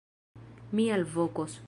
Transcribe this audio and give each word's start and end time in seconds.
Mi 0.79 0.89
alvokos! 0.97 1.59